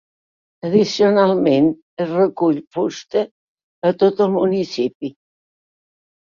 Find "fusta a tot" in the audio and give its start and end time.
2.79-4.27